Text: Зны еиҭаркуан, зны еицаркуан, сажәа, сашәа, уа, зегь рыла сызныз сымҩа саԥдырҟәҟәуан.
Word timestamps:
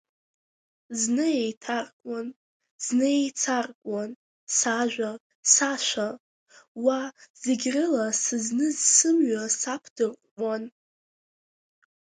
Зны 0.99 1.27
еиҭаркуан, 1.41 2.27
зны 2.85 3.07
еицаркуан, 3.19 4.11
сажәа, 4.57 5.11
сашәа, 5.53 6.09
уа, 6.83 6.99
зегь 7.43 7.67
рыла 7.73 8.05
сызныз 8.21 8.77
сымҩа 8.95 9.43
саԥдырҟәҟәуан. 9.59 10.63